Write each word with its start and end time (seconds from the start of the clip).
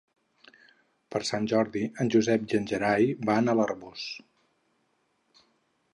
Per 1.15 1.21
Sant 1.31 1.45
Jordi 1.51 1.83
en 2.05 2.09
Josep 2.15 2.47
i 2.55 2.59
en 2.61 2.65
Gerai 2.73 3.07
van 3.31 3.53
a 3.55 3.59
l'Arboç. 3.61 4.07